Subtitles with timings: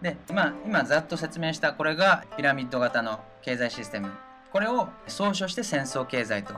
[0.00, 4.12] で、今、今ざっと説明したこれがピラミッド型の経済システム。
[4.52, 6.54] これを総称して戦争経済と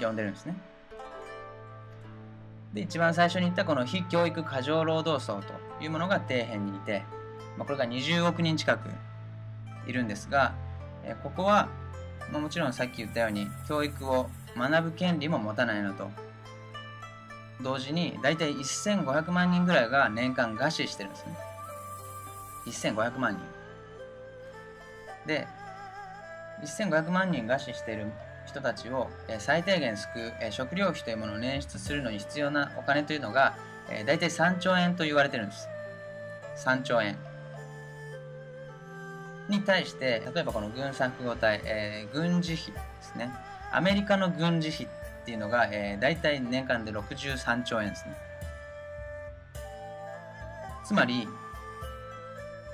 [0.00, 0.56] 呼んでるんですね。
[2.72, 5.52] で、一番最初に言ったこの非教育過剰労働層と
[5.84, 7.02] いうものが底辺にいて、
[7.58, 8.88] まあ、これが20億人近く
[9.86, 10.54] いるんですが、
[11.04, 11.68] えここは、
[12.32, 16.10] まあ、もちろんさっき言ったように教育を学ぶ権利も持たないのと
[17.60, 21.51] 同時に大体1500万人ぐらいが年間餓死してるんですね
[22.66, 23.40] 1500万人。
[25.26, 25.46] で
[26.62, 28.06] 1500万人餓死している
[28.46, 29.08] 人たちを
[29.38, 33.56] 最低限救う食料費というものを捻出するのに必要なお金というのが
[34.06, 35.68] 大体3兆円と言われてるんです。
[36.64, 37.16] 3兆円。
[39.48, 43.30] に対して例えばこの軍産複合体、えー、軍事費ですね。
[43.72, 48.14] アメリカの軍事費っていうのが、えー、大体年間で63兆円ですね。
[50.84, 51.28] つまり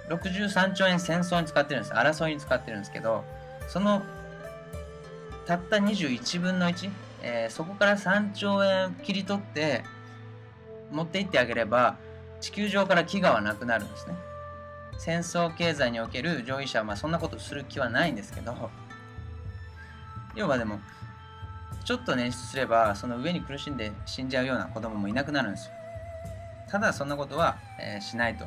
[0.08, 1.94] 63兆円戦争に使ってるんです。
[1.94, 3.24] 争いに使ってるんですけど
[3.68, 4.02] その
[5.46, 6.90] たった21分の1、
[7.22, 9.82] えー、そこから3兆円切り取って
[10.90, 11.96] 持っていってあげれば
[12.40, 14.14] 地球上から飢餓はなくなるんですね。
[14.98, 18.70] 戦争経済における上位者はまあそんなことする気はないんですけど
[20.34, 20.80] 要はでも
[21.84, 25.72] ちょっと捻出すればその上に苦しんで死んじゃうような子供もいなくなるんですよ。
[26.68, 28.44] ただそんなことは、えー、しないと。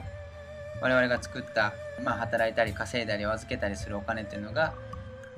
[0.79, 4.73] 我々が作った、まあ、働いたり稼いだり預けたりするお金っていうのが、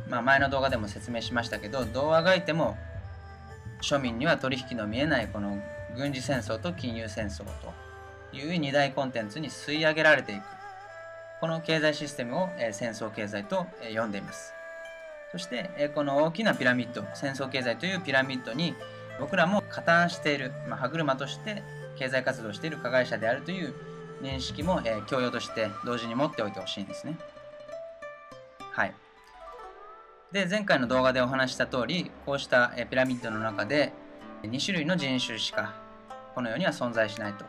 [0.08, 2.78] まあ、前の動画でも説明しましたけどどうあがいても
[3.82, 5.62] 庶民には取引の見えないこの
[5.96, 7.74] 軍事戦争と金融戦争と
[8.32, 10.44] いう二大コンテンツに吸い上げられていく
[11.44, 14.54] この経済システムを、え戦争経済と、え呼んでいます。
[15.34, 18.76] そして、えこの大きなピラミッド、戦争経済というピラミッドに
[19.20, 21.62] 僕らも加担している、まあ、歯車として
[21.98, 23.74] 経済活動している加害者であるという
[24.22, 27.18] 認識も、え教養として同時に持っておいてほしいんですね。
[28.72, 28.94] はい。
[30.32, 33.94] で、前回の動画でお話した通り、こうしたピラミッドの中で
[34.44, 35.74] 2種類の人種しか
[36.36, 37.46] この世には存在しないと。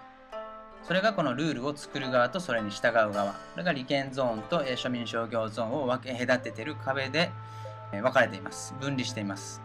[0.82, 3.32] それがこのルールを作る側とそれに従う側。
[3.32, 7.30] これが利権ゾーンと庶民商業ゾーンを分け隔ててる壁で
[7.90, 8.74] 分かれています。
[8.80, 9.62] 分離しています。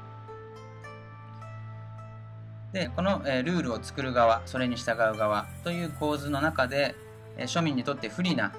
[2.73, 6.95] で、このえルールを作る側、それに従う側という構図の中で、
[7.37, 8.53] え庶民にとって不利な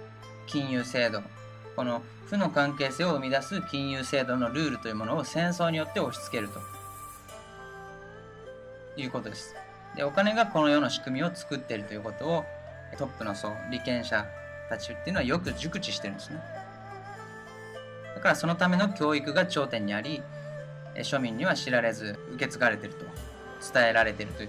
[0.46, 1.22] 金融制度、
[1.76, 6.60] この負の関係性を生み出す金融制度のルールというものを戦争によって押し付けると
[9.00, 9.54] いうことです。
[9.96, 12.44] でお金がこの世の仕組みを作っているということを
[12.96, 14.26] トップの層利権者
[14.68, 16.40] たちっていうのはよく熟知してるんですね
[18.14, 20.22] だからそのための教育が頂点にあり
[20.96, 23.04] 庶民には知られず受け継がれてると
[23.72, 24.48] 伝えられてるという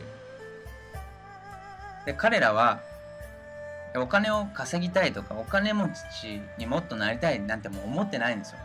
[2.06, 2.82] で彼らは
[3.96, 5.90] お金を稼ぎたいとかお金持
[6.22, 8.58] ちにもっとなりたいなんてもう思ってないんですよ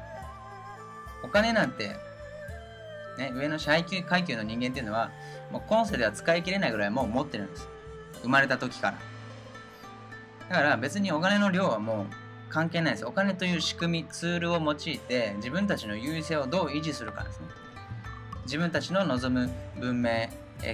[1.24, 1.96] お金なんて
[3.18, 5.10] ね、上の階級階級の人間っていうのは、
[5.50, 7.68] もう今世では使い切れないぐらいもう持ってるんです。
[8.22, 8.98] 生まれた時から。
[10.48, 12.06] だから別にお金の量はもう
[12.50, 13.06] 関係ないです。
[13.06, 17.46] お金という仕組み、ツールを用いて自分たちの優位性をどう維持するかですね。
[18.46, 20.28] 自分たちの望む文明、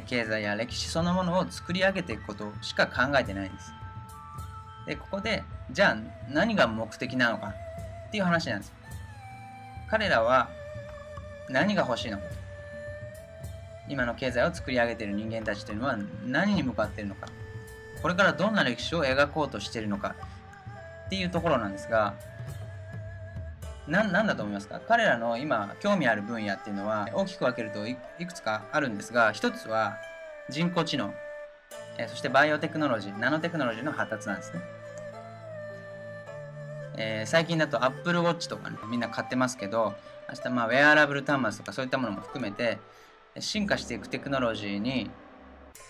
[0.06, 3.72] 経済や歴史そのものを作り上げていくことしか考えてないんです。
[4.86, 5.96] で、ここで、じゃあ
[6.30, 7.54] 何が目的なのか
[8.08, 8.72] っていう話なんです。
[9.92, 10.48] 彼らは
[11.50, 12.24] 何が欲しいのか
[13.88, 17.26] 今の経済を作り上げている人間たちというのは何に向かっているのか
[18.00, 20.14] これからどんな歴史を描こうとしているのか
[21.06, 22.14] っていうところなんですが
[23.88, 24.80] 何だと思いますか？
[24.86, 29.96] 彼らの今興味ある分野っていうのは大きく分けるといくつかあるんですが一つは
[30.48, 31.12] 人工知能
[32.08, 34.60] そしてバイオテクノロジーナノテクノロジーの発達なんですね
[36.94, 39.94] えー、最近だと Apple Watch とかね、みんな買ってますけど、
[40.28, 42.78] 明日まあウェアラブル端末とかそういったものも含めて、
[43.40, 45.10] 進化していくテクノロジーに、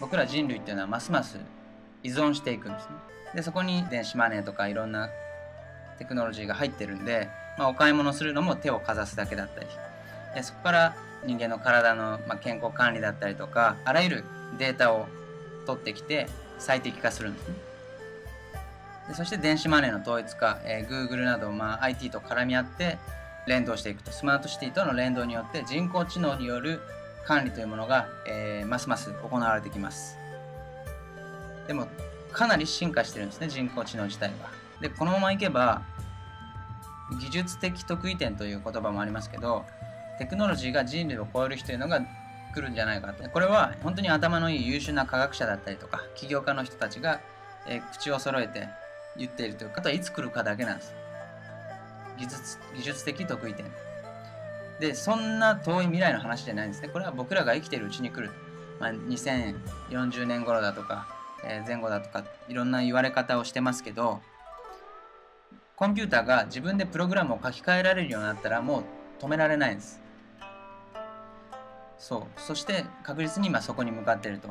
[0.00, 1.38] 僕ら人類っていうのはますます
[2.04, 2.94] 依存していくんですね。
[3.34, 5.08] で、そこに電子マネーとかいろんな
[5.98, 9.66] テクノロジーが入ってるんで、まあ、お買い物するのも手をかざすだけだったり、
[10.34, 14.24] でそこから人間の体の、まあ、健康管理だったりとか、あらゆる
[14.58, 15.06] データを
[15.66, 16.28] 取ってきて
[16.58, 17.54] 最適化するんですね。
[19.08, 22.98] でそして電子マネーの統一化、えー、Google など、まあ、IT と絡み合って
[23.46, 24.12] 連動していくと。
[24.12, 26.80] スマートシティとの連動によって人工知能による
[27.26, 30.16] 管理というものが、えー、ますます行われてきます。
[31.66, 31.86] でも
[32.32, 34.50] かなり進化してるんですね人工知能自体は。
[34.80, 35.82] でこのままいけば
[37.12, 39.64] 技術的得意点という言葉もありますけど
[40.18, 42.00] テクノロジーが人類を超える日というのが
[42.54, 47.20] 来るんじゃないかとこれは本当に頭のいい優秀な科学者だったりとか起業家の人たちが、
[47.66, 48.68] えー、口を揃えて
[49.16, 50.94] 言っているというか、あとはいつ来るかだけなんです。
[52.18, 53.66] 技術技術的得意点。
[54.80, 56.88] で、そんな遠い未来の話じゃないんですね。
[56.88, 58.32] これは僕らが生きてるうちに来る。
[58.80, 61.06] まあ、2040年頃だとか、
[61.44, 64.20] えー、前後だとか、いろんな言われ方をしてますけど、
[65.82, 68.84] コンピューターが自分でプログラムを書き換えられるようになったらもう
[69.20, 70.00] 止められないんです。
[71.98, 72.40] そう。
[72.40, 74.50] そして確実に今そこに向かっていると。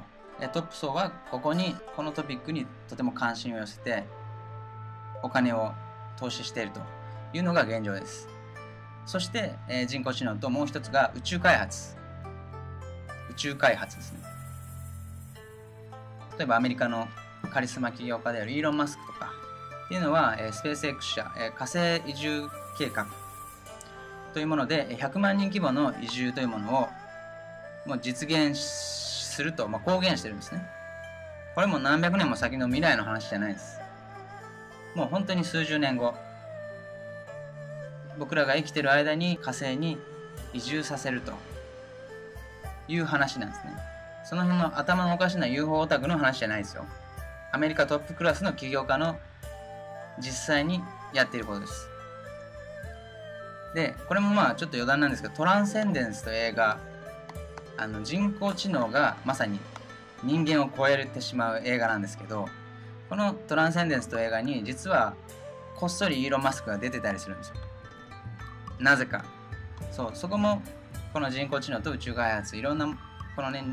[0.52, 4.04] トップ層はここに、このトピックにとても関心を寄せて、
[5.24, 5.72] お金を
[6.18, 6.82] 投資していると
[7.34, 8.28] いうのが現状です。
[9.06, 11.96] そして、えー、人工知能ともう一つが宇宙開発。
[13.30, 14.20] 宇宙開発ですね。
[16.38, 17.08] 例えばアメリカの
[17.54, 19.31] カリスマ起業家であるイーロン・マスクとか
[19.92, 22.48] っていうのは、えー、スペース X 社、えー、火星移住
[22.78, 23.08] 計画
[24.34, 26.90] というもので100万人規模の移住というものを
[27.86, 30.66] もう実現すると、まあ、公言してるんですね。
[31.56, 33.82] これも何百年も先の未来の話じゃないです。
[34.96, 36.14] もう本当に数十年後、
[38.18, 39.98] 僕らが生きてる間に火星に
[40.54, 41.34] 移住させると
[42.88, 43.74] いう話なんですね。
[44.24, 46.86] その辺の頭のおかしな UFO オタクの話じゃないですよ。
[47.52, 49.20] アメリカトップクラスの起業家の
[50.22, 50.82] 実際に
[51.14, 51.90] やっていることです。
[53.74, 56.80] で、これもまあちょっと余談なんですけど、トランセンデンスと映画、
[57.78, 59.60] あの人工知能がまさに
[60.24, 62.48] 人間を超えてしまう映画なんですけど、
[63.10, 65.14] このトランセンデンスと映画に実は
[65.76, 67.56] こっそりイーロン・マスクが出てたりするんですよ。
[68.80, 69.24] なぜか。
[69.92, 70.62] そう、そこも
[71.14, 72.88] この人工知能と宇宙開発、いろんな
[73.36, 73.64] このね、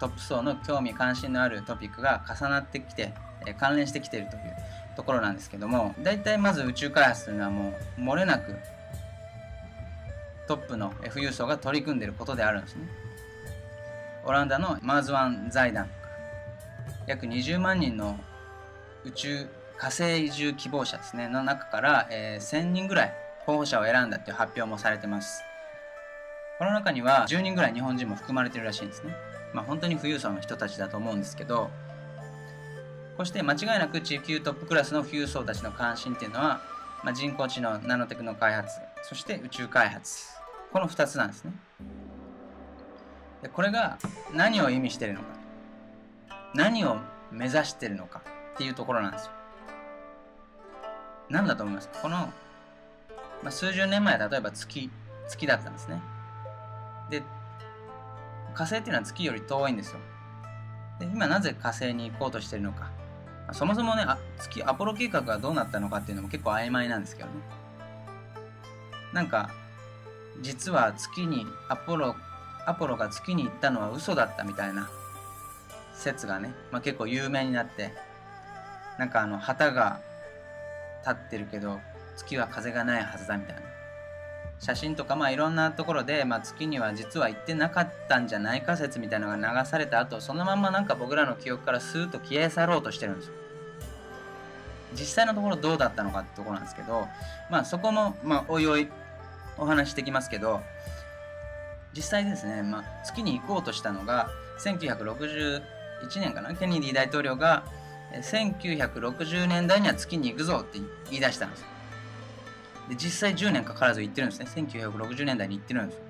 [0.00, 3.14] トップ層の興味関心のあるトピックが重なってきて、
[3.46, 4.56] え関連してきているという
[4.96, 8.54] ところなんですけども、大体まず宇宙開発というのはもう漏れなく
[10.46, 12.88] トップの富裕層が取り組んでいることであるんですね。
[14.24, 15.88] オランダのマーズワン財団
[17.06, 18.18] 約20万人の
[19.04, 19.46] 宇宙
[19.76, 25.42] 火星移住希望者ですねの中から、えー、1000人ぐらい候補者を選んだっていう発表もされてます
[26.58, 29.12] この中には10人ぐらい日本人も含まれてるらしいんですね
[29.52, 31.70] まあ本当に富裕層の人たちだと思うんですけど
[33.16, 36.60] こして間違いなく地球トップクラスの富裕層たちの関心っていうのは、
[37.04, 40.28] まあ、人工知能ナノテクの開発そして宇宙開発
[40.72, 41.52] この2つなんですね
[43.42, 43.98] でこれが
[44.32, 45.26] 何を意味してるのか
[46.54, 46.96] 何を
[47.30, 48.22] 目指してるのか
[48.54, 49.32] っていうところなんですよ。
[51.30, 51.88] 何だと思います？
[51.88, 52.32] かこの、ま
[53.46, 54.90] あ、数十年前例えば月、
[55.28, 56.02] 月だったんですね。
[57.08, 57.22] で、
[58.54, 59.98] 火星っていうのは月より遠いんですよ。
[61.00, 62.90] で今なぜ火星に行こうとしてるのか。
[63.52, 67.34] そもそもねあ、月、アポロ計画がどうなったのかっていうのも結構曖昧なんですけどね。
[69.12, 69.50] なんか、
[70.40, 72.14] 実は月にアポロ、
[72.66, 74.88] アポロが月に行ったのは嘘だったみたいな
[75.94, 77.92] 説がね、まあ、結構有名になって、
[78.98, 80.00] なんかあの旗が
[81.02, 81.80] 立ってるけど
[82.16, 83.62] 月は風がないはずだみたいな
[84.62, 93.32] 写真とかまあいろんなところで、まあ、月には実は行ってなかったんじゃないか説みたいなのが流された後そのまんまなんか僕らの記憶からスーッと消え去ろうとしてるんですよ
[94.94, 97.08] 実際のところどうだったのかってところなんですけど
[97.50, 98.88] まあそこもまあおいおい
[99.58, 100.60] お話してきますけど
[101.92, 104.30] 実際ですね、まあ、月に行こうとしたのが
[104.60, 105.60] 1961
[106.20, 106.54] 年かな？
[106.54, 107.64] ケネディ大統領が
[108.14, 110.78] 1960年代には月に行くぞって
[111.10, 111.71] 言い出したんですよ。
[112.88, 114.46] で実際10年かからず行ってるんですね。
[114.54, 116.04] 1960年代に行ってるんですよ。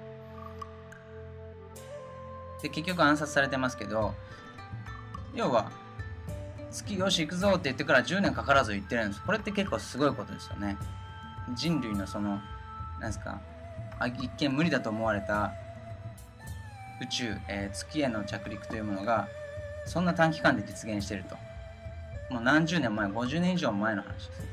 [2.63, 4.15] で、結局暗殺されてますけど、
[5.35, 5.71] 要は、
[6.71, 9.23] 月よし行くぞって言ってから10年かからず行ってるんです。
[9.23, 10.79] これって結構すごいことですよね。
[11.55, 12.41] 人類のその、
[13.01, 13.41] なんですか、
[14.19, 15.53] 一見無理だと思われた
[17.03, 19.29] 宇宙、えー、月への着陸というものが、
[19.85, 21.37] そんな短期間で実現してると。
[22.33, 24.52] もう何十年前、50年以上前の話です。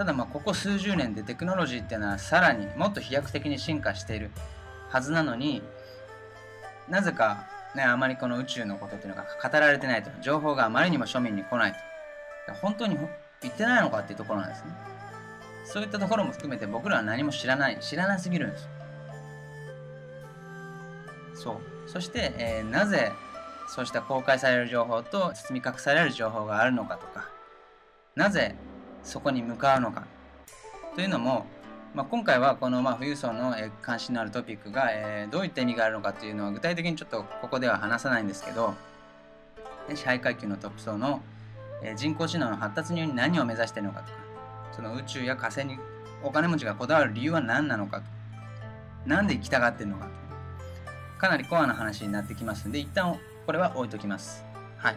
[0.00, 4.30] ただまあここ数十年でテクノロジーっていうのはさらにもっと飛躍的に進化している
[4.88, 5.60] はずなのに
[6.88, 10.08] なぜかねあまりこの宇宙のことっていうのが語られてないと。
[10.22, 12.54] 情報があまりにも庶民に来ないと。
[12.62, 12.96] 本当に
[13.42, 14.70] 言ってないのかっていうところなんですね。
[15.66, 18.68] そういったところも含めて僕らは何も知らない知らなすぎるんです
[21.34, 21.90] そう。
[21.90, 23.12] そして、えー、なぜ
[23.68, 27.28] そうした公開される情報と包み隠される情報があるのかとか。
[28.16, 28.56] なぜ
[29.02, 30.04] そこに向かうのか
[30.94, 31.46] というのも、
[31.94, 38.74] まあ、今回はこのまあ富裕層の関心のあるトピックが、えー、どういった意味があるのかというのは具体的にちょっとここでは話さないんですけど
[39.94, 41.20] 支配階級のトップ層の
[41.96, 44.18] 人工知能の発達により何を目指しているのかとか
[44.72, 45.78] その宇宙や火星に
[46.22, 48.04] お金持ちがこだわる理由は何なのかと
[49.06, 50.10] なんで行きたがっているのかと
[51.18, 54.44] かなりコアな話になってきますので一旦これは置いときます。
[54.78, 54.96] はい。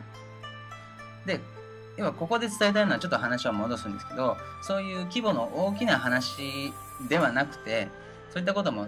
[1.25, 1.39] で、
[1.97, 6.73] 要はここで伝えたいのはちょっと話を戻すんですけどそういう規模の大きな話
[7.07, 7.87] ではなくて
[8.31, 8.87] そういったことも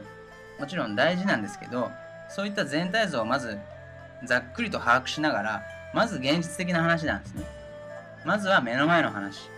[0.59, 1.91] もちろん大事なんですけど
[2.29, 3.59] そういった全体像をまず
[4.23, 7.45] ざっくりと把握しながらまず現実的な話なんですね。
[8.25, 9.49] まずは目の前の話。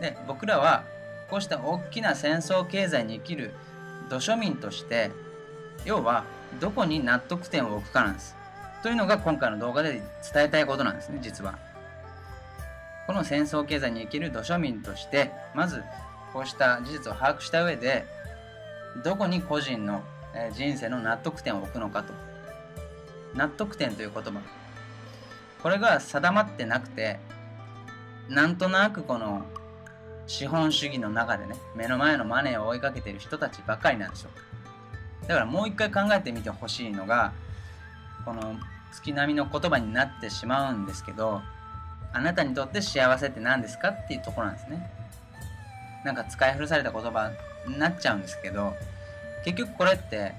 [0.00, 0.84] で僕らは
[1.28, 3.52] こうした大きな戦争経済に生きる
[4.08, 5.10] 土庶民として
[5.84, 6.24] 要は
[6.58, 8.34] どこに納得点を置くかなんです。
[8.82, 11.58] というのが今回の動画で伝えたいことなんですね実は。
[13.10, 15.82] この戦争経済に生きる土庶民としてまず
[16.32, 18.06] こうした事実を把握した上で
[19.02, 20.04] どこに個人の
[20.54, 22.12] 人生の納得点を置くのかと
[23.34, 24.40] 納得点という言葉
[25.60, 27.18] これが定まってなくて
[28.28, 29.44] なんとなくこの
[30.28, 34.30] 資本主義の中でね、目の前のマネーを追いかけてる人たちばっかりなんですよ。
[35.26, 37.32] だからもう一回考えてみてほしいのが、
[38.24, 38.54] この
[38.92, 41.42] 月並みの言葉になってしまうんですけど、
[42.12, 44.90] あなたにとって幸せって何ですかっていうところなんですね。
[46.04, 47.30] なんか使い古された言葉
[47.68, 48.74] になっちゃうんですけど、
[49.44, 50.32] 結局これって、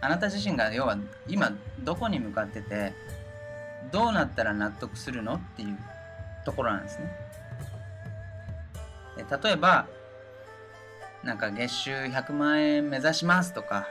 [0.00, 0.96] あなた自身が要は
[1.28, 2.92] 今どこに向かってて、
[3.90, 5.78] どうなったら納得するのっていう
[6.44, 7.14] ところなんですね。
[9.16, 9.86] 例えば、
[11.22, 13.86] なんか月収100万円目指しますとか、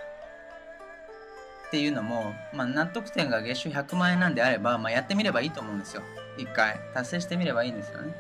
[1.68, 6.04] っていうのも、まあ、納得点が月収100万円なんであれば、まあ、やってみればいいと思うんですよ。
[6.38, 6.80] 一回。
[6.94, 8.14] 達成してみればいいんですよね。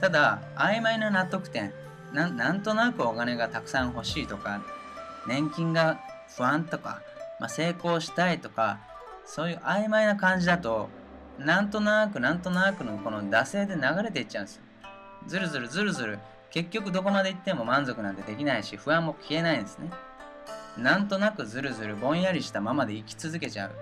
[0.00, 1.72] ただ、曖昧な納得点。
[2.12, 4.62] ななんとなくお金がたくさん欲しいとか、
[5.26, 5.98] 年金が
[6.36, 7.00] 不安とか、
[7.40, 8.78] まあ、成功したいとか、
[9.24, 10.88] そういう曖昧な感じだと、
[11.38, 14.62] なんとなくなんとなくのこの惰性で流れていっちゃうんですよ。
[15.26, 16.18] ずるずるずるずる
[16.50, 19.90] 結局どこまで行っても満足なんてできないし不安も消えないんですね
[20.78, 23.72] なんとなくずるずるぼんやりしたままで生き続けちゃう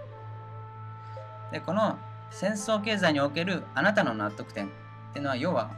[1.53, 1.99] でこの
[2.31, 4.69] 戦争経済におけるあなたの納得点っ
[5.13, 5.71] ていうのは要は、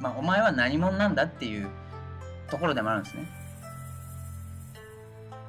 [0.00, 1.68] まあ、お前は何者なんだっていう
[2.50, 3.26] ところでもあるんですね。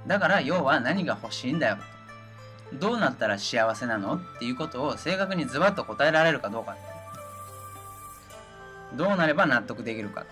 [0.07, 1.77] だから要は何が欲しいんだよ。
[2.79, 6.75] どうなったら幸せなのっていうことを正確にズバッと答えられるかどうか。
[8.95, 10.25] どうなれば納得できるか。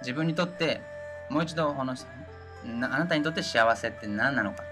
[0.00, 0.82] 自分にとって
[1.30, 4.62] もう一度このあなたにとって幸せって何なのか。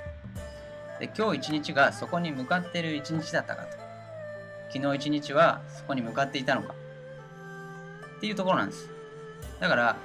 [1.01, 3.77] で今日一日がそこに向かっている一日だったかと
[4.73, 6.75] 昨日一日はそこに向かっていたのか
[8.17, 8.89] っていうところなんです
[9.61, 9.97] だから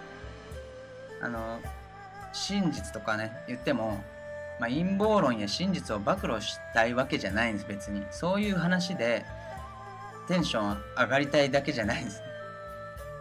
[1.21, 1.59] あの
[2.33, 4.03] 真実とかね言っても、
[4.59, 9.25] まあ、陰謀論や真実を暴露したいわけじゃないんです別にそういう話で
[10.29, 12.21] テンション上がりたいだけじゃないんです。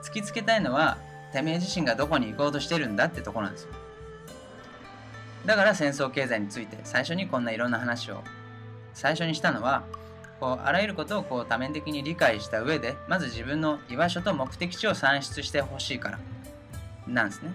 [0.04, 0.98] 突きつけたいのは、
[1.32, 3.72] てめえ自身がどこに行こうとしてるんだってとこなんですよ。
[5.48, 8.22] だから戦争経済について最初にこんないろんな話を
[8.92, 9.82] 最初にしたのは、
[10.40, 16.18] こうあらゆることをこう多面的に理解した上で、まず自分の居場所と目的地を算出してほしいから
[17.06, 17.50] なんですね。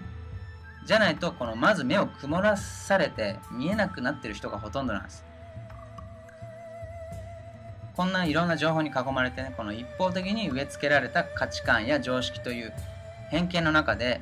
[0.84, 5.24] じゃないと、このまず目を曇らされて見えなくなってる人がほとんどなんです。
[7.94, 12.72] こんないろんな情報に囲まれてね、この一方的に植え付けられた価値観や常識という
[13.30, 14.20] 偏見の中で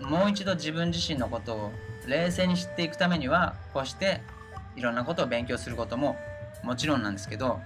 [0.00, 1.72] もう一度自分自身のことを
[2.08, 4.20] 冷静に知っていくためには、こうして
[4.76, 6.16] いろんなことを勉強することも
[6.62, 7.60] もちろんなんですけど、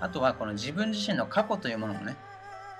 [0.00, 2.16] あとはこの自分自身の過去というものもね、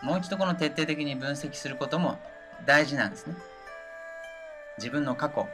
[0.03, 2.19] もう一度この徹底的に分析することも
[2.67, 3.35] 大事なんですね。
[4.79, 5.47] 自分の過去、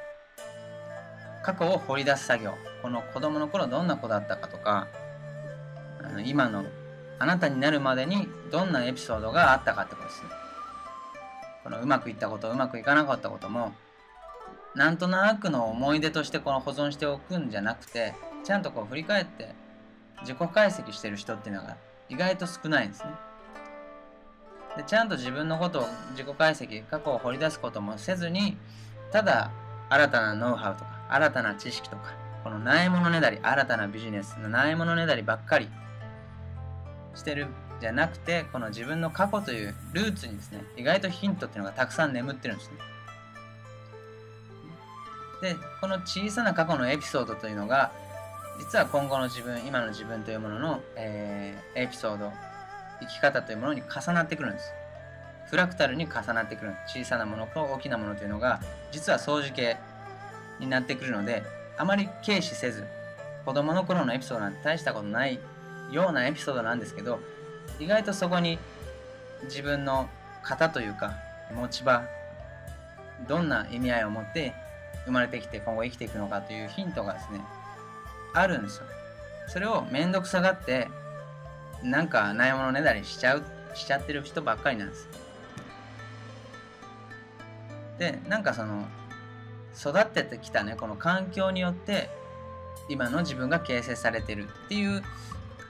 [1.42, 4.88] 過去を掘り出す作業、この子供の頃どんな子だったかとか、
[6.24, 6.64] 今の
[7.18, 10.28] あなたになるまでにどんなエピソードがあったかってことですね。
[11.62, 13.72] このうまくいったこと、うまくいかなかったことも、
[14.74, 19.54] なんとなくの思い出としてこの保存しておくんじゃなくて、ちゃんとこう振り返って
[20.20, 21.76] 自己解析してる人っていうのが
[22.08, 23.10] 意外と少ないんですね。
[24.76, 28.56] でちゃんと自分のことを自己解析、過去を掘り出すこともせずに、
[29.10, 29.50] ただ
[29.88, 35.68] 新たなノウハウとか、新たな知識とか、このないものねだり、新たなビジネスのないものねだりばっかり
[37.14, 37.48] してる
[37.80, 42.76] じゃなくてこの自分の過去というルーツにですね意外とヒントっていうのがたくさん眠ってるんですね
[45.40, 47.92] でこの小さな過去のエピソードというのが
[48.58, 52.30] 実は今後の自分今の自分というものの、えー、エピソード
[53.00, 54.72] 生き方というものに重なってくるんです。
[55.50, 58.60] フラクタルに重なってくる小さなものと大きなものというのが
[58.92, 59.76] 実は相似形
[60.60, 61.42] になってくるので
[61.76, 62.84] あまり軽視せず
[63.44, 65.40] 子供の頃のエピソードなんて大したことない
[65.90, 67.18] ようなエピソードなんですけど
[67.80, 68.60] 意外とそこに
[69.44, 70.08] 自分の
[70.44, 71.14] 型というか
[71.52, 72.04] 持ち場
[73.28, 74.54] どんな意味合いを持って
[75.04, 77.40] 生まれてきて今後生きていくのかというヒントがですね
[78.34, 78.84] あるんですよ。
[79.48, 80.88] それを面倒くさがって
[81.82, 83.42] なんかないものねだりしちゃう
[83.74, 85.08] しちゃってる人ばっかりなんです。
[87.98, 88.86] でなんかその
[89.78, 92.10] 育っててきたねこの環境によって
[92.88, 95.02] 今の自分が形成されてるっていう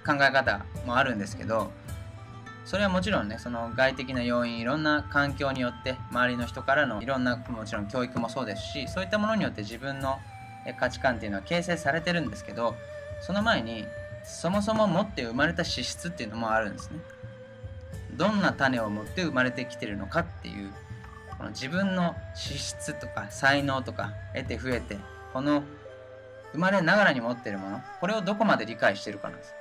[0.06, 1.70] 考え方もあるんですけど
[2.64, 10.18] それはもちろんねその外的な要因いろんな環境によって周りの人からのいろんなもちろん教育もそうですしそういったものによって自分の
[10.78, 12.74] 価値観っていうのは形成されてるんですけど
[13.22, 13.84] その前に
[14.24, 16.98] そもそも持って生まれた資質っていうのもあるんですね。
[18.14, 20.70] どんな種を持って生まれてきてるのかっていう
[21.38, 24.98] この自分の資質とか才能とか得て増えて
[25.32, 25.62] この
[26.52, 29.54] 生まれながらに持ってるものこれをどこまで理解してるかなんです。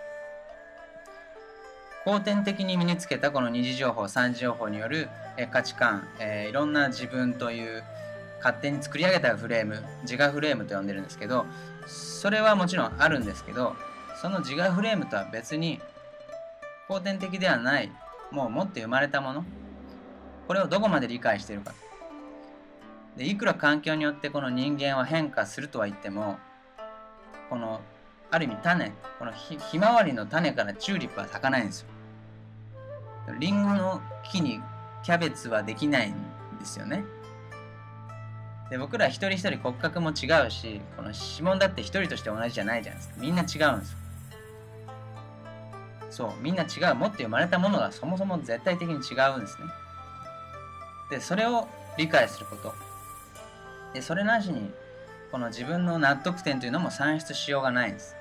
[2.05, 5.09] 後天的に身につけたこの二次情報三次情報による
[5.51, 7.83] 価値観、えー、いろんな自分という
[8.37, 11.45] 勝手に作り上げたフレーム自我フレームと呼んでるんですけど
[11.87, 13.75] それはもちろんあるんですけど
[14.21, 15.79] その自我フレームとは別に
[16.87, 17.91] 後天的ではない
[18.31, 19.45] もう持って生まれたもの
[20.47, 21.73] これをどこまで理解しているか。
[23.15, 26.37] でいくら環境によってこの人間は変化するとは言っても
[27.49, 27.81] この
[28.31, 31.87] ある意味種このひひまわりの種からチューリップは咲かないんですよ。
[33.39, 34.61] リンゴの木に
[35.03, 36.13] キャベツはできないん
[36.59, 37.03] ですよね。
[38.69, 43.15] で僕ら一人一人骨格も違うしこの指紋だって一人として同じじゃないじゃないですか。
[43.19, 43.97] みんな違うんですよ。
[46.11, 46.95] そうみんな違う。
[46.95, 49.67] 持って生まれたものがそもそも絶対的に違うんですね。
[51.09, 51.67] でそれを
[51.97, 52.73] 理解すること。
[53.93, 54.71] でそれなしに
[55.31, 58.15] この自分の納得点というのも算出しようがないんです。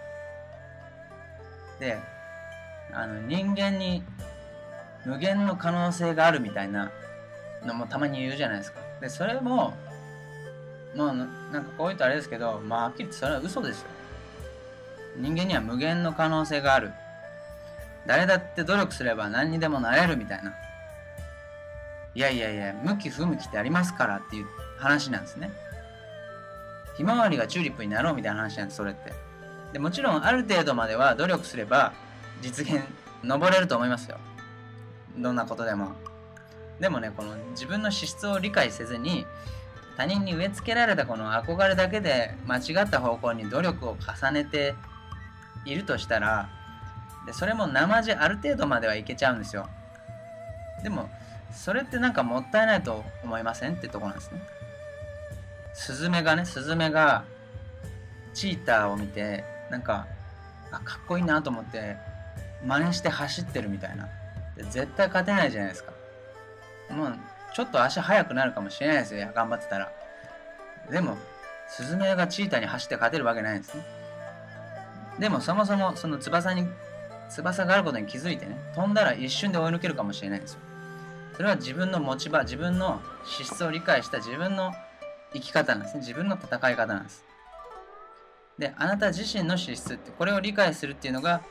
[1.78, 1.98] で
[2.92, 4.02] あの人間に
[5.04, 6.90] 無限の可能性があるみたいな
[7.64, 8.80] のもたまに言うじゃないですか。
[9.00, 9.74] でそれも
[10.96, 13.88] まあなんかこういうとあれですけどまあはっきり言ってそれは嘘ですよ。
[15.16, 16.92] 人間には無限の可能性がある。
[18.06, 20.54] 誰だって努力すれば何にでもなれるみたいな。
[22.14, 24.46] いやいやいや向き不向きってありますからっていう
[24.78, 25.50] 話なんですね。
[26.96, 29.27] ひまわりがチューリップになろうみたいな話なんですそれって。
[29.72, 31.92] でもちろんある程度までは努力すれば
[32.40, 32.82] 実現
[33.22, 34.18] 登れると思いますよ。
[35.16, 35.92] どんなことでも。
[36.80, 39.26] でもねこの自分の資質を理解せずに
[39.96, 44.74] 他人に植え付けられたこの憧れだけで間違った方向に努力を重ねて
[45.64, 46.48] いるとしたら
[47.26, 49.68] でそれも生地ある程度まではいけちゃうんですよ。
[50.84, 51.10] でも
[51.52, 53.74] それってなんかもったいないと思いません？
[53.74, 54.40] ってとこなんですね。
[55.74, 57.24] スズメがねスズメが
[58.34, 60.06] チーターを見てなんか
[60.70, 61.96] あかっこいいなと思って
[62.64, 64.08] 真似して走ってるみたいな。
[64.70, 65.92] 絶対勝てないじゃないですか。
[66.90, 67.14] もう
[67.54, 69.92] ちょっと足速くなるかもしれないですよ頑張ってたら。
[70.90, 71.16] でも
[71.68, 73.84] スズメがチーターに走って勝てるわけないんですね。
[75.18, 76.66] でもそもそもその翼に
[77.28, 80.60] 翼があることに気づいてね飛んだら一瞬で追い抜けるかもしれないんですよ。
[81.36, 84.72] それは自分の持ち場自分の資質を理解した自分の
[85.34, 86.00] 生き方なんですね。
[86.00, 87.24] 自分の戦い方なんです。
[88.58, 91.42] であなた自身の資質ってこれを理解するっていうのが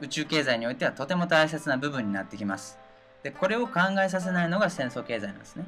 [0.00, 2.78] 宇宙経済においてはとても大切な部分になってきます。
[3.22, 5.64] でこれを考えさせないのが戦争経済なんですね。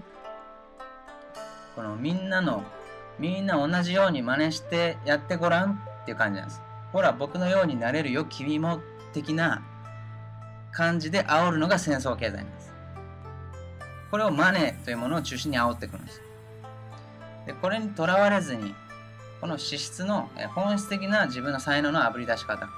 [1.76, 2.64] このみんなの
[3.18, 6.62] みんな同じように真似してやってごらんっていう感じなんです。
[6.92, 8.80] ほら僕のようになれるよ君も
[9.12, 9.62] 的な
[10.72, 12.72] 感じで煽るのが戦争経済なんです。
[14.10, 16.22] これをマネーというものを中心に煽ってくるんです。
[17.46, 18.74] でこれにとらわれずに
[19.42, 22.70] この資質の本質的な自分の才能のあぶり出し方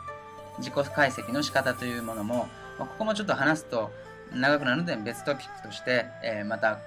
[0.57, 2.49] 自己解析の仕方というものも
[2.79, 3.91] ここもちょっと話すと
[4.33, 6.81] 長くなるので別トピックとして、えまた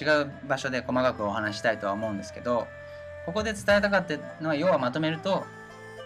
[0.00, 2.66] 違う場所で細かくお話したいとは思うんですけど
[3.26, 5.44] ここで伝えたかったのは要はまとめると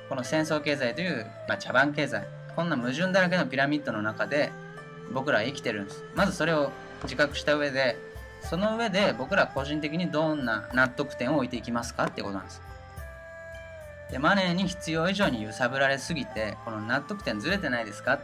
[0.08, 2.26] この戦争経済という、まあ、茶番経済
[2.56, 4.50] こんな矛盾だらけのピラミッドの中で
[5.12, 6.04] 僕らは生きてるんです。
[6.16, 6.72] まずそれを
[7.04, 7.96] 自覚した上で
[8.42, 12.69] その上で僕ら個人的にどんな納得点を置いていきますかってことなんです。
[14.10, 18.18] でマネーに必要以上に揺さぶられすぎてこの納得点ずれてないですか？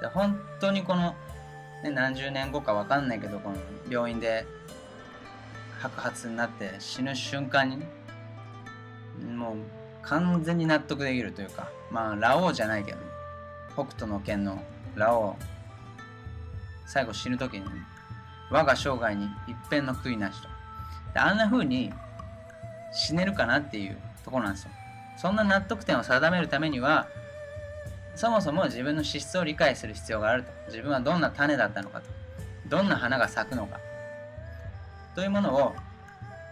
[0.00, 1.14] で本当にこの、
[1.84, 3.56] ね、何十年後か分かんないけどこの
[3.88, 4.46] 病院で
[5.80, 7.76] 白髪になって死ぬ瞬間に、
[9.34, 9.56] もう
[10.02, 12.98] 完全に納得できるというかまあラオウじゃないけど、
[13.74, 14.62] 北斗の拳の
[14.96, 15.42] ラオウ
[16.86, 17.70] 最後死ぬ時に、ね、
[18.50, 20.48] 我が生涯に一片の悔いなしと。
[21.14, 21.92] であんな風に
[22.92, 24.70] 死ねるかなっていうところなんですよ
[25.16, 27.08] そんな納得点を定めるためには
[28.14, 32.06] そもそも自分の資質を理解する必要があると自分はどんな種だったのかと
[32.68, 33.78] どんな花が咲くのか
[35.14, 35.74] というものを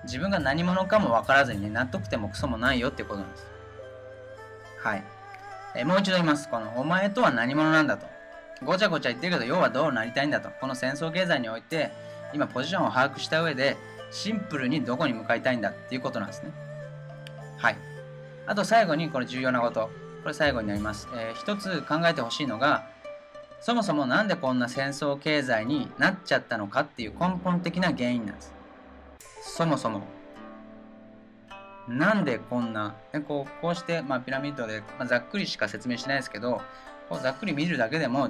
[0.05, 3.47] 自分が何者かも分からずにね納得点もクソもないよってことなんです
[4.83, 5.05] はい、
[5.75, 6.49] え、もう一度言います。
[6.49, 8.07] この、お前とは何者なんだと。
[8.65, 10.51] ごちゃごちゃ言ってるけど、要はどうなりたいんだと。
[10.61, 11.91] この戦争経済において、
[12.33, 13.77] 今ポジションを把握した上で、
[14.11, 16.51] シンプルにどこに向かいたいんだっていうことなんですね。
[17.59, 17.77] はい。
[18.47, 19.91] あと最後にこれ重要なこと。
[20.23, 21.09] これ最後になります。
[21.15, 22.87] えー、一つ考えてほしいのが、
[23.61, 28.53] そもそもなんでこんな戦争経済になっちゃったのかっていう根本的な原因なんです。
[29.41, 30.03] そもそも。
[31.89, 36.61] なんでこんな、でこうこうして、まあ、ピラミッドで、まあ、ざっくりしか説明してないですけど、
[37.09, 38.29] こうざっくり見るだけでも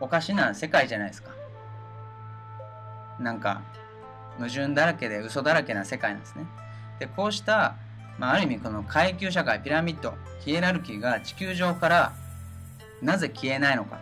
[0.00, 1.30] おかしな世界じゃないですか。
[3.20, 3.62] なんか
[4.38, 6.44] 矛盾だらけで嘘だらけな世界なんですね。
[6.98, 7.76] でこうした、
[8.22, 12.12] まあ、ある意味この階級社会ピラミッドヒエラルキーが地球上から
[13.02, 13.98] なぜ消えないのか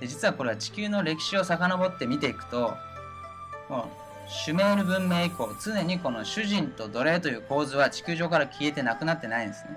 [0.00, 2.72] で実はこれは地球の歴史を遡って見ていくと
[3.68, 3.90] も
[4.26, 9.76] うシュメール文明以降常にこの主人と奴隷という構図は地球上から消えてなくなってないんですね。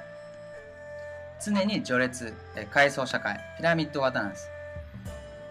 [1.43, 2.34] 常に序列
[2.71, 4.49] 階層社会ピラミッド型なんです。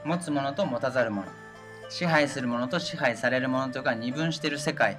[0.05, 1.29] 持つものと持たざるもの
[1.91, 4.97] 支配するものと支配されるものとか二分してる世界。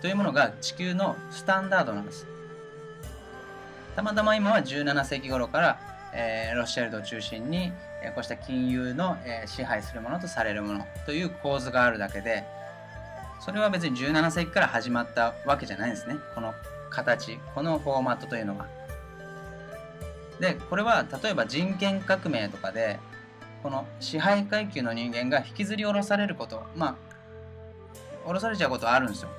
[0.00, 2.26] というものが地球のスタンダードなんです。
[3.96, 5.80] たまたま今は17世紀頃から、
[6.14, 12.44] えー、ロシアルドを中心に、えー、こうした金融の、えー、支配するものとされるものという構図があるだけで
[13.40, 16.16] それは別に17世紀から始まったわけじゃないんですね。
[16.34, 16.54] この
[16.90, 18.66] 形このフォーマットというのは。
[20.38, 22.98] でこれは例えば人権革命とかで
[23.62, 26.96] この支配階級の人間が引きずり下ろされることまあ
[28.26, 29.30] 下ろされちゃうことはあるんですよ。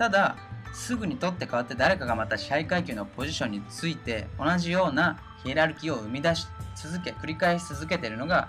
[0.00, 0.34] ただ
[0.72, 8.48] すぐに取って代わって誰かがまた支配階級のポジションについて同じようなヒエラルキーを生み出し続け繰り返し続けているのが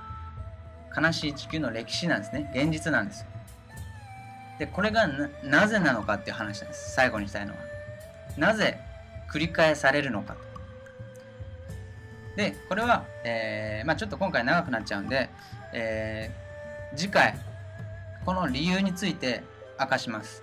[0.95, 2.49] 悲しい地球の歴史なんですね。
[2.55, 3.25] 現実なんです。
[4.59, 5.09] でこれが
[5.43, 6.93] なぜなのかっていう話なんです。
[6.93, 7.59] 最後にしたいのは。
[8.37, 8.79] なぜ
[9.29, 10.39] 繰り返されるのかと。
[12.37, 15.29] で、これは、えー、まあ、ちょっと今回長くなっちゃうんで、
[15.73, 17.35] えー、次回、
[18.25, 19.43] この理由について
[19.77, 20.40] 明かします。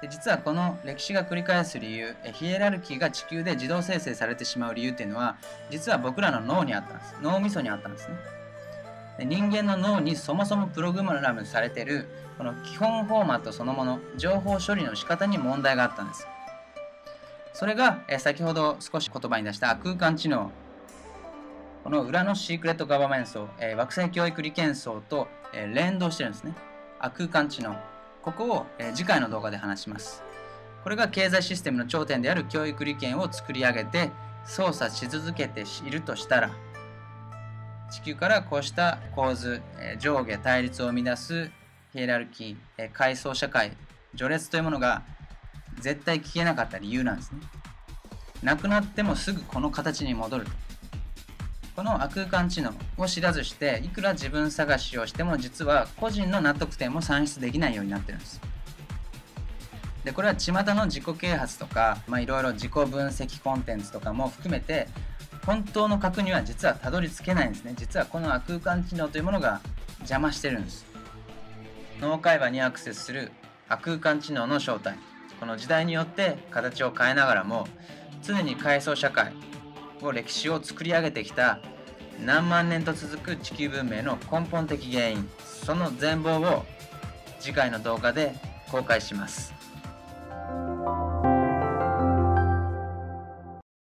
[0.00, 5.36] で実はこの歴史が繰り返す理由、ヒエラルキーが地球で自動生成されてしまう理由っていうのは、
[5.68, 7.14] 実は僕らの脳にあったんです。
[7.20, 8.14] 脳みそにあったんですね。
[9.18, 12.08] で人間の脳にそもそもプログラムされてる、
[12.38, 16.26] この基本フォーマットそのもの、情報処理の仕方に問題があったんです。
[17.52, 20.50] それが、え先ほど少し言葉に出した空間知能。
[21.84, 26.54] この裏のシークレットガバメント、え惑星教育利権層と、え連動してるんですね。
[26.98, 27.76] 空間知能。
[28.22, 30.22] ここを、え次回の動画で話します。
[30.82, 34.10] これが経済システムの頂点である教育利権を作り上げて
[34.44, 36.50] 操作し続けているとしたら
[37.90, 41.50] 地球からこうした構図、え上下対立を生み出す
[41.92, 43.76] ヒエラルキー、え階層社会
[44.16, 45.02] 序列というものが
[45.80, 47.40] 絶対聞けなかった理由なんですね。
[48.42, 50.50] なくなってもすぐこの形に戻ると。
[51.80, 58.38] この空間知能を知らずしていくら自分探しをしても実は個人の納得点も算出できないようになってるんです。
[60.04, 64.88] でこれは巷の自己啓発とかいろいろ自己分析コンテンツとかも含めて
[65.46, 67.72] 本当の核には実はたどり着けないんですね。
[67.74, 69.62] 実はこの空間知能というものが
[70.00, 70.84] 邪魔してるんです。
[71.98, 73.32] 脳会話にアクセスする
[73.70, 74.98] 空間知能の正体。
[75.40, 77.66] この時代によって形を変えながらも
[78.22, 79.32] 常に階層社会
[80.02, 81.60] を歴史を作り上げてきた
[82.24, 86.64] 何万年と続く地球文明の根本的原因その全貌を
[87.38, 88.34] 次回の動画で
[88.70, 89.59] 公開します。